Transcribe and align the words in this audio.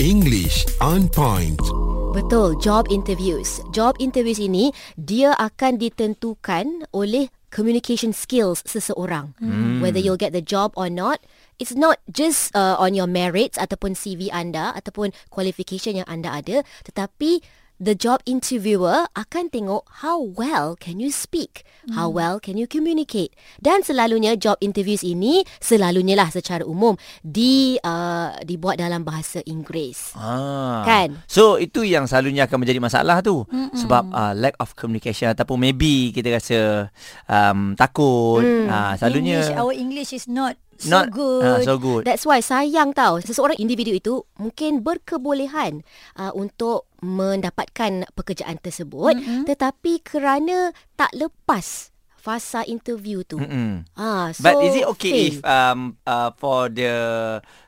English 0.00 0.64
on 0.80 1.12
point. 1.12 1.60
Betul, 2.16 2.56
job 2.56 2.88
interviews. 2.88 3.60
Job 3.68 4.00
interviews 4.00 4.40
ini 4.40 4.72
dia 4.96 5.36
akan 5.36 5.76
ditentukan 5.76 6.88
oleh 6.96 7.28
communication 7.52 8.16
skills 8.16 8.64
seseorang. 8.64 9.36
Hmm. 9.36 9.84
Whether 9.84 10.00
you'll 10.00 10.16
get 10.16 10.32
the 10.32 10.40
job 10.40 10.72
or 10.72 10.88
not, 10.88 11.20
it's 11.60 11.76
not 11.76 12.00
just 12.08 12.48
uh, 12.56 12.80
on 12.80 12.96
your 12.96 13.04
merits 13.04 13.60
ataupun 13.60 13.92
CV 13.92 14.32
anda 14.32 14.72
ataupun 14.72 15.12
qualification 15.28 16.00
yang 16.00 16.08
anda 16.08 16.32
ada, 16.32 16.64
tetapi 16.88 17.44
the 17.80 17.96
job 17.96 18.20
interviewer 18.28 19.08
akan 19.16 19.48
tengok 19.48 19.88
how 20.04 20.20
well 20.20 20.76
can 20.76 21.00
you 21.00 21.08
speak, 21.08 21.64
hmm. 21.88 21.96
how 21.96 22.12
well 22.12 22.36
can 22.36 22.60
you 22.60 22.68
communicate. 22.68 23.32
Dan 23.56 23.80
selalunya 23.80 24.36
job 24.36 24.60
interviews 24.60 25.00
ini 25.00 25.42
selalunya 25.58 26.14
lah 26.14 26.28
secara 26.28 26.62
umum 26.62 26.94
di 27.24 27.80
uh, 27.80 28.36
dibuat 28.44 28.78
dalam 28.78 29.02
bahasa 29.02 29.40
Inggeris. 29.48 30.12
Ah. 30.14 30.84
Kan? 30.84 31.24
So 31.24 31.56
itu 31.56 31.82
yang 31.88 32.04
selalunya 32.04 32.44
akan 32.44 32.60
menjadi 32.60 32.78
masalah 32.78 33.24
tu 33.24 33.48
Mm-mm. 33.48 33.72
sebab 33.72 34.12
uh, 34.12 34.36
lack 34.36 34.60
of 34.60 34.76
communication 34.76 35.32
ataupun 35.32 35.56
maybe 35.56 36.12
kita 36.12 36.36
rasa 36.36 36.58
um, 37.24 37.72
takut. 37.74 38.44
Hmm. 38.44 38.68
Ah, 38.68 38.92
selalunya 39.00 39.40
English, 39.40 39.56
our 39.56 39.72
English 39.72 40.12
is 40.12 40.28
not 40.28 40.60
so 40.80 40.90
not 40.90 41.12
good. 41.12 41.44
ah, 41.44 41.60
so 41.60 41.76
good. 41.76 42.02
That's 42.08 42.24
why 42.24 42.40
sayang 42.40 42.96
tau 42.96 43.20
seseorang 43.20 43.60
individu 43.60 43.92
itu 43.92 44.14
mungkin 44.40 44.80
berkebolehan 44.80 45.84
uh, 46.16 46.32
untuk 46.32 46.88
mendapatkan 47.04 48.08
pekerjaan 48.12 48.60
tersebut 48.60 49.16
mm-hmm. 49.16 49.44
tetapi 49.48 50.04
kerana 50.04 50.72
tak 50.96 51.12
lepas 51.16 51.92
fasa 52.20 52.68
interview 52.68 53.24
tu. 53.24 53.40
Mm-mm. 53.40 53.88
Ah, 53.96 54.28
so 54.36 54.44
But 54.44 54.60
is 54.60 54.76
it 54.76 54.84
okay 54.92 55.32
if 55.32 55.40
fail. 55.40 55.48
um 55.48 55.96
uh, 56.04 56.30
for 56.36 56.68
the 56.68 56.92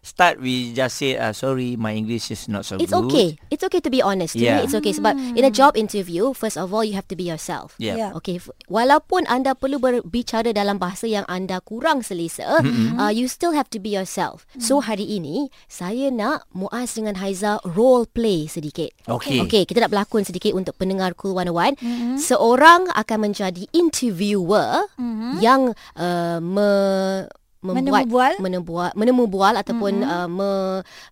start 0.05 0.37
we 0.37 0.77
just 0.77 1.01
say 1.01 1.17
uh, 1.17 1.33
sorry 1.33 1.75
my 1.75 1.97
English 1.97 2.29
is 2.29 2.45
not 2.53 2.69
so 2.69 2.77
It's 2.77 2.93
good. 2.93 3.09
okay. 3.09 3.41
It's 3.49 3.65
okay 3.65 3.81
to 3.81 3.89
be 3.89 4.05
honest. 4.05 4.37
Yeah. 4.37 4.61
me, 4.61 4.69
it's 4.69 4.77
okay. 4.77 4.93
Sebab 4.93 5.17
in 5.33 5.45
a 5.47 5.53
job 5.53 5.73
interview, 5.73 6.37
first 6.37 6.61
of 6.61 6.69
all, 6.71 6.85
you 6.85 6.93
have 6.93 7.09
to 7.09 7.17
be 7.17 7.25
yourself. 7.25 7.73
Yeah. 7.81 7.97
Yeah. 7.97 8.11
Okay, 8.21 8.37
walaupun 8.69 9.25
anda 9.31 9.57
perlu 9.57 9.79
berbicara 9.79 10.51
dalam 10.53 10.77
bahasa 10.77 11.07
yang 11.07 11.23
anda 11.31 11.63
kurang 11.63 12.03
selesa, 12.05 12.61
mm-hmm. 12.61 12.99
uh, 12.99 13.09
you 13.15 13.31
still 13.31 13.55
have 13.55 13.71
to 13.71 13.79
be 13.79 13.95
yourself. 13.95 14.45
Mm-hmm. 14.53 14.67
So 14.67 14.83
hari 14.83 15.07
ini 15.07 15.49
saya 15.71 16.11
nak 16.11 16.45
Muaz 16.53 16.99
dengan 16.99 17.17
Haiza 17.23 17.63
role 17.65 18.05
play 18.05 18.51
sedikit. 18.51 18.91
Okay. 19.07 19.39
Okay, 19.47 19.63
kita 19.65 19.87
nak 19.87 19.95
berlakon 19.95 20.27
sedikit 20.27 20.53
untuk 20.53 20.75
pendengar 20.77 21.15
Cool 21.15 21.39
101. 21.39 21.79
Mm-hmm. 21.79 22.15
Seorang 22.19 22.91
akan 22.93 23.19
menjadi 23.31 23.65
interviewer 24.43 24.71
mm-hmm. 24.99 25.33
yang 25.39 25.61
uh, 25.97 26.39
me 26.43 26.71
membuat 27.63 28.11
Menemubual? 28.11 28.33
menemubual 28.43 28.91
menemubual 28.99 29.55
ataupun 29.55 30.03
mm-hmm. 30.03 30.19
uh, 30.19 30.27
me, 30.27 30.51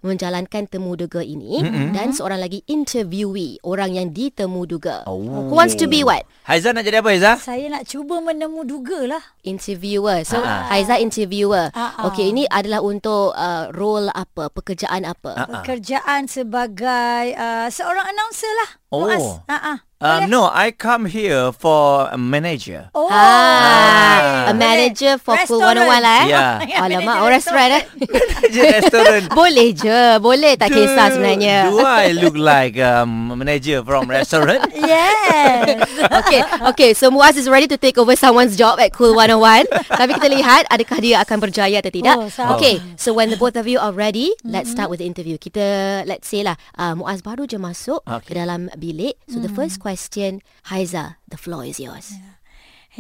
menjalankan 0.03 0.67
temuduga 0.67 1.23
ini 1.23 1.62
mm-hmm. 1.62 1.95
dan 1.95 2.11
seorang 2.11 2.42
lagi 2.42 2.67
interviewee 2.67 3.62
orang 3.62 3.95
yang 3.95 4.11
ditemuduga. 4.11 5.06
Oh. 5.06 5.47
Who 5.47 5.55
wants 5.55 5.78
to 5.78 5.86
be 5.86 6.03
what? 6.03 6.27
Haiza 6.51 6.75
nak 6.75 6.83
jadi 6.83 7.06
apa 7.06 7.14
Haiza? 7.14 7.39
Saya 7.39 7.70
nak 7.70 7.86
cuba 7.86 8.19
menemu 8.19 8.67
duga 8.67 9.06
lah. 9.06 9.23
Interviewer. 9.47 10.27
So 10.27 10.42
Ah. 10.42 10.67
Haiza 10.75 10.98
interviewer. 10.98 11.70
Ah, 11.70 12.03
ah. 12.03 12.11
Okey, 12.11 12.34
ini 12.34 12.51
adalah 12.51 12.83
untuk 12.83 13.31
uh, 13.31 13.70
role 13.70 14.11
apa? 14.11 14.51
Pekerjaan 14.51 15.06
apa? 15.06 15.31
Ah. 15.39 15.62
Pekerjaan 15.62 16.27
sebagai 16.27 17.31
uh, 17.39 17.70
seorang 17.70 18.11
announcer 18.11 18.51
lah. 18.67 18.80
Oh. 18.91 19.06
Muaz. 19.06 19.22
Ah, 19.46 19.62
ah. 19.62 19.78
Um, 20.00 20.33
no, 20.33 20.48
I 20.48 20.72
come 20.72 21.05
here 21.05 21.52
for 21.52 22.08
a 22.08 22.16
manager. 22.16 22.88
Oh. 22.96 23.05
Ah, 23.12 24.48
a 24.48 24.55
manager 24.56 25.20
for 25.20 25.36
Cool 25.44 25.60
Restoran. 25.60 25.84
101 25.92 26.00
lah 26.00 26.14
eh. 26.16 26.27
Yeah. 26.33 26.52
Alamak, 26.88 27.05
Manager 27.05 27.20
oh 27.20 27.28
restoran 27.28 27.68
eh. 27.68 27.83
Manager 28.33 28.64
restoran. 28.80 29.20
boleh 29.28 29.68
je, 29.77 30.00
boleh 30.18 30.52
tak 30.56 30.72
kisah 30.72 31.06
Do- 31.06 31.14
sebenarnya. 31.20 31.56
Do 31.68 31.84
I 31.84 32.16
look 32.16 32.33
like 32.33 32.80
um, 32.80 33.28
a 33.28 33.36
manager 33.36 33.84
from 33.84 34.08
restaurant? 34.08 34.72
Yes. 34.72 35.84
okay, 36.24 36.41
okay. 36.72 36.91
So 36.96 37.12
Muaz 37.12 37.36
is 37.36 37.44
ready 37.44 37.68
to 37.68 37.77
take 37.77 38.00
over 38.00 38.16
someone's 38.16 38.56
job 38.56 38.80
at 38.80 38.96
Cool 38.96 39.12
101. 39.12 39.68
Tapi 39.84 40.17
kita 40.17 40.28
lihat 40.33 40.64
adakah 40.72 40.98
dia 41.05 41.20
akan 41.20 41.36
berjaya 41.45 41.77
atau 41.84 41.92
tidak. 41.92 42.17
Oh, 42.17 42.33
sama. 42.33 42.57
okay, 42.57 42.80
so 42.96 43.12
when 43.12 43.28
the 43.28 43.36
both 43.36 43.55
of 43.55 43.68
you 43.68 43.77
are 43.77 43.92
ready, 43.92 44.33
let's 44.48 44.72
start 44.72 44.89
with 44.89 45.05
the 45.05 45.07
interview. 45.07 45.36
Kita, 45.36 45.61
let's 46.08 46.24
say 46.24 46.40
lah, 46.40 46.57
uh, 46.80 46.96
Muaz 46.96 47.20
baru 47.20 47.45
je 47.45 47.61
masuk 47.61 48.01
ke 48.01 48.33
Okay. 48.33 48.33
dalam 48.33 48.72
bilik. 48.80 49.20
So 49.29 49.39
the 49.39 49.52
first 49.52 49.79
question, 49.79 50.41
Haiza, 50.73 51.17
the 51.29 51.36
floor 51.36 51.64
is 51.64 51.79
yours. 51.79 52.17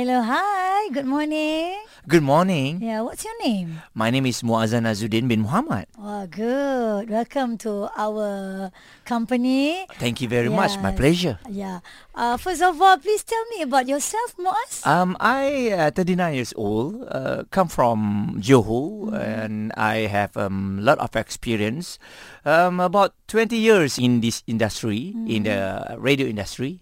Hello, 0.00 0.24
hi. 0.24 0.88
Good 0.96 1.04
morning. 1.04 1.76
Good 2.08 2.24
morning. 2.24 2.80
Yeah, 2.80 3.04
what's 3.04 3.20
your 3.20 3.36
name? 3.44 3.84
My 3.92 4.08
name 4.08 4.24
is 4.24 4.40
Muazzan 4.40 4.88
Azuddin 4.88 5.28
bin 5.28 5.44
Muhammad. 5.44 5.92
Oh, 6.00 6.24
good. 6.24 7.12
Welcome 7.12 7.60
to 7.68 7.92
our 7.92 8.72
company. 9.04 9.84
Thank 10.00 10.24
you 10.24 10.28
very 10.32 10.48
much. 10.48 10.80
My 10.80 10.96
Yes. 10.96 11.00
pleasure. 11.04 11.36
Yeah. 11.44 11.84
Uh, 12.16 12.40
first 12.40 12.64
of 12.64 12.80
all, 12.80 12.96
please 12.96 13.20
tell 13.28 13.44
me 13.52 13.60
about 13.60 13.92
yourself, 13.92 14.32
Muaz. 14.40 14.80
Um, 14.88 15.20
I 15.20 15.68
uh, 15.76 15.92
39 15.92 16.32
years 16.32 16.56
old. 16.56 17.04
Uh, 17.04 17.44
come 17.52 17.68
from 17.68 18.40
Johor, 18.40 19.12
and 19.12 19.68
I 19.76 20.08
have 20.08 20.32
a 20.32 20.48
um, 20.48 20.80
lot 20.80 20.96
of 20.96 21.12
experience. 21.12 22.00
Um, 22.48 22.80
about 22.80 23.12
20 23.28 23.52
years 23.52 24.00
in 24.00 24.24
this 24.24 24.40
industry, 24.48 25.12
in 25.28 25.44
the 25.44 25.92
radio 26.00 26.24
industry. 26.24 26.80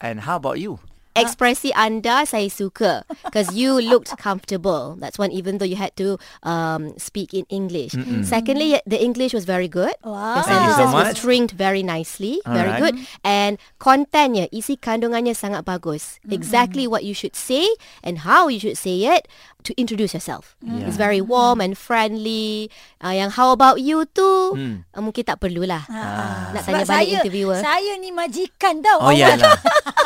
And 0.00 0.24
how 0.24 0.40
about 0.40 0.64
you? 0.64 0.80
Ekspresi 1.14 1.70
anda 1.74 2.26
saya 2.26 2.50
suka 2.50 3.06
because 3.22 3.54
you 3.54 3.78
looked 3.90 4.10
comfortable. 4.18 4.98
That's 4.98 5.14
one 5.14 5.30
even 5.30 5.58
though 5.58 5.68
you 5.68 5.78
had 5.78 5.94
to 5.96 6.18
um, 6.42 6.98
speak 6.98 7.30
in 7.32 7.46
English. 7.48 7.94
Secondly, 8.26 8.82
the 8.82 8.98
English 8.98 9.30
was 9.30 9.46
very 9.46 9.70
good. 9.70 9.94
Wow. 10.02 10.42
Your 10.42 10.42
you 10.42 10.42
so 10.42 10.50
sentences 10.50 10.90
were 10.90 11.08
stringed 11.14 11.52
very 11.54 11.82
nicely, 11.86 12.42
very 12.42 12.74
Alright. 12.74 12.82
good. 12.82 12.94
And 13.22 13.62
kontennya, 13.78 14.50
isi 14.50 14.74
kandungannya 14.74 15.38
sangat 15.38 15.62
bagus. 15.62 16.18
Exactly 16.26 16.90
what 16.90 17.06
you 17.06 17.14
should 17.14 17.38
say 17.38 17.66
and 18.02 18.26
how 18.26 18.50
you 18.50 18.58
should 18.58 18.76
say 18.76 19.06
it 19.06 19.30
to 19.64 19.72
introduce 19.80 20.12
yourself. 20.12 20.58
Yeah. 20.60 20.90
It's 20.90 20.98
very 21.00 21.22
warm 21.24 21.62
and 21.62 21.72
friendly. 21.78 22.68
Uh, 23.00 23.16
yang 23.16 23.30
how 23.32 23.54
about 23.54 23.80
you 23.80 24.04
tu 24.04 24.52
Hmm. 24.52 24.84
uh, 24.92 25.00
mungkin 25.00 25.24
tak 25.24 25.40
perlulah. 25.40 25.88
Ah. 25.88 26.52
Nak 26.52 26.68
Sebab 26.68 26.84
tanya 26.84 26.84
balik 26.84 26.88
saya, 26.90 27.16
interviewer. 27.22 27.58
Saya 27.64 27.92
ni 27.96 28.10
majikan 28.12 28.84
tau. 28.84 28.98
Oh, 29.00 29.08
awak. 29.08 29.16
yeah 29.16 29.34
lah. 29.40 29.56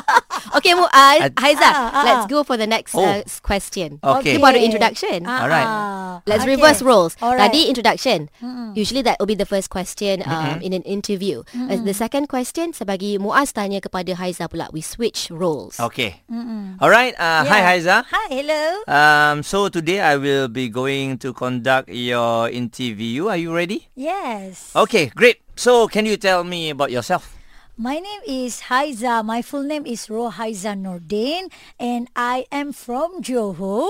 Okay, 0.58 0.74
Mu, 0.74 0.82
uh, 0.90 1.30
Haiza, 1.38 1.70
Ah, 1.70 1.90
ah, 1.94 2.02
let's 2.02 2.26
go 2.26 2.42
for 2.42 2.58
the 2.58 2.66
next 2.66 2.90
Oh. 2.98 3.06
uh, 3.06 3.22
question. 3.46 4.02
Okay. 4.02 4.34
Kita 4.34 4.42
baru 4.42 4.58
introduction. 4.58 5.22
Ah, 5.22 5.46
Alright. 5.46 5.68
ah. 5.68 6.14
Let's 6.26 6.42
Okay. 6.42 6.58
reverse 6.58 6.82
roles. 6.82 7.14
Alright. 7.22 7.46
Tadi 7.54 7.70
introduction. 7.70 8.26
Usually 8.74 9.06
that 9.06 9.22
will 9.22 9.30
be 9.30 9.38
the 9.38 9.46
first 9.46 9.70
question 9.70 10.26
um, 10.26 10.58
in 10.58 10.74
an 10.74 10.82
interview. 10.82 11.46
Uh, 11.54 11.78
the 11.78 11.94
second 11.94 12.26
question 12.26 12.74
sebagi 12.74 13.22
Muaz 13.22 13.54
tanya 13.54 13.78
kepada 13.78 14.18
Haiza 14.18 14.50
pula. 14.50 14.66
We 14.74 14.82
switch 14.82 15.30
roles. 15.30 15.78
Okay. 15.78 16.26
All 16.82 16.90
right. 16.90 17.14
Uh, 17.14 17.46
Hi, 17.46 17.62
Yeah. 17.62 17.68
Haiza. 17.70 17.96
Hi, 18.10 18.26
hello. 18.34 18.62
Um, 18.90 19.46
so 19.46 19.70
today 19.70 20.02
I 20.02 20.18
will 20.18 20.50
be 20.50 20.66
going 20.66 21.22
to 21.22 21.30
conduct 21.30 21.86
your 21.86 22.50
interview. 22.50 23.30
Are 23.30 23.38
you 23.38 23.54
ready? 23.54 23.86
Yes. 23.94 24.74
Okay, 24.74 25.14
great. 25.14 25.38
So 25.54 25.86
can 25.86 26.02
you 26.02 26.18
tell 26.18 26.42
me 26.42 26.74
about 26.74 26.90
yourself? 26.90 27.37
My 27.80 28.00
name 28.02 28.22
is 28.26 28.62
Haiza. 28.66 29.24
My 29.24 29.40
full 29.40 29.62
name 29.62 29.86
is 29.86 30.08
Rohaiza 30.08 30.74
Nordin 30.74 31.46
and 31.78 32.10
I 32.16 32.44
am 32.50 32.72
from 32.72 33.22
Johor. 33.22 33.86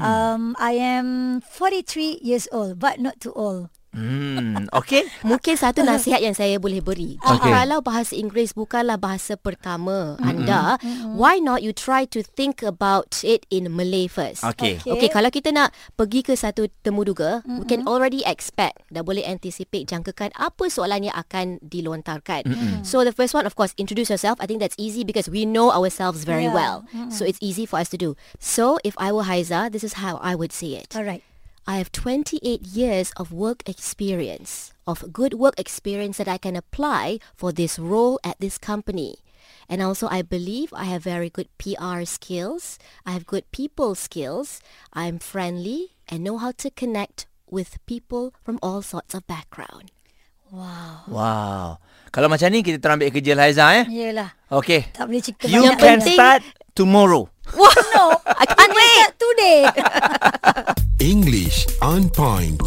Um, 0.00 0.54
I 0.60 0.78
am 0.78 1.40
43 1.40 2.20
years 2.22 2.46
old 2.52 2.78
but 2.78 3.00
not 3.00 3.18
too 3.18 3.32
old. 3.34 3.68
Hmm. 3.92 4.64
Okay. 4.72 5.04
Mungkin 5.20 5.54
satu 5.60 5.84
nasihat 5.84 6.24
yang 6.24 6.32
saya 6.32 6.56
boleh 6.56 6.80
beri. 6.80 7.20
Okay. 7.20 7.52
Kalau 7.52 7.84
bahasa 7.84 8.16
Inggeris 8.16 8.56
bukanlah 8.56 8.96
bahasa 8.96 9.36
pertama 9.36 10.16
anda, 10.24 10.80
why 11.12 11.36
not 11.36 11.60
you 11.60 11.76
try 11.76 12.08
to 12.08 12.24
think 12.24 12.64
about 12.64 13.20
it 13.20 13.44
in 13.52 13.68
Malay 13.68 14.08
first? 14.08 14.40
Okay. 14.56 14.80
Okay. 14.80 14.92
Okay, 14.96 15.08
kalau 15.12 15.28
kita 15.28 15.52
nak 15.52 15.76
pergi 16.00 16.24
ke 16.24 16.32
satu 16.32 16.72
temuduga, 16.80 17.44
mm-hmm. 17.44 17.60
we 17.60 17.64
can 17.68 17.84
already 17.84 18.24
expect, 18.24 18.80
dah 18.88 19.04
boleh 19.04 19.28
anticipate, 19.28 19.84
jangkakan 19.84 20.32
apa 20.40 20.64
soalan 20.72 21.12
yang 21.12 21.16
akan 21.16 21.60
dilontarkan. 21.60 22.48
Mm-hmm. 22.48 22.88
So 22.88 23.04
the 23.04 23.12
first 23.12 23.36
one, 23.36 23.44
of 23.44 23.60
course, 23.60 23.76
introduce 23.76 24.08
yourself. 24.08 24.40
I 24.40 24.48
think 24.48 24.64
that's 24.64 24.76
easy 24.80 25.04
because 25.04 25.28
we 25.28 25.44
know 25.44 25.68
ourselves 25.68 26.24
very 26.24 26.48
Yeah. 26.48 26.56
well. 26.56 26.76
So 27.14 27.22
it's 27.22 27.38
easy 27.38 27.68
for 27.68 27.78
us 27.78 27.86
to 27.94 27.98
do. 28.00 28.18
So 28.42 28.80
if 28.82 28.96
I 28.98 29.12
were 29.14 29.28
Haiza, 29.28 29.70
this 29.70 29.84
is 29.84 30.00
how 30.02 30.18
I 30.18 30.34
would 30.34 30.50
say 30.50 30.74
it. 30.74 30.90
All 30.96 31.04
right. 31.06 31.22
I 31.66 31.78
have 31.78 31.92
28 31.92 32.42
years 32.66 33.12
of 33.16 33.30
work 33.32 33.62
experience, 33.68 34.72
of 34.86 35.12
good 35.12 35.34
work 35.34 35.54
experience 35.58 36.18
that 36.18 36.26
I 36.26 36.38
can 36.38 36.56
apply 36.56 37.18
for 37.36 37.52
this 37.52 37.78
role 37.78 38.18
at 38.24 38.38
this 38.40 38.58
company. 38.58 39.22
And 39.70 39.80
also, 39.80 40.08
I 40.10 40.22
believe 40.22 40.74
I 40.74 40.84
have 40.90 41.06
very 41.06 41.30
good 41.30 41.48
PR 41.56 42.02
skills. 42.04 42.78
I 43.06 43.12
have 43.14 43.24
good 43.30 43.46
people 43.54 43.94
skills. 43.94 44.60
I'm 44.92 45.18
friendly 45.22 45.94
and 46.10 46.26
know 46.26 46.36
how 46.38 46.50
to 46.58 46.68
connect 46.70 47.26
with 47.48 47.78
people 47.86 48.34
from 48.42 48.58
all 48.60 48.82
sorts 48.82 49.14
of 49.14 49.24
background. 49.30 49.94
Wow. 50.52 51.08
Wow. 51.08 51.66
Kalau 52.12 52.28
macam 52.28 52.52
ni 52.52 52.60
kita 52.60 52.76
terus 52.76 52.92
ambil 53.00 53.08
kerja 53.08 53.32
lah 53.32 53.44
Haiza 53.48 53.66
eh. 53.72 53.84
Yelah. 53.88 54.36
Okay. 54.52 54.92
Tak 54.92 55.08
boleh 55.08 55.24
cerita 55.24 55.48
You 55.48 55.64
can 55.80 56.04
penting- 56.04 56.18
start 56.20 56.44
tomorrow. 56.76 57.31
Wah, 57.56 57.70
No, 57.94 58.20
I 58.26 58.46
can't 58.46 58.74
wait. 58.74 59.12
today. 59.18 59.62
English 61.10 61.66
on 61.82 62.08
point. 62.10 62.62